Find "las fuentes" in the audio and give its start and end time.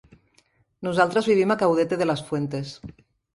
2.11-2.73